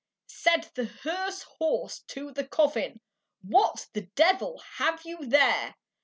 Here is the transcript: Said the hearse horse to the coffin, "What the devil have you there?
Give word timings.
Said 0.25 0.71
the 0.73 0.85
hearse 0.85 1.43
horse 1.43 1.99
to 2.07 2.31
the 2.31 2.43
coffin, 2.47 3.01
"What 3.43 3.85
the 3.93 4.07
devil 4.17 4.57
have 4.79 5.03
you 5.05 5.27
there? 5.27 5.75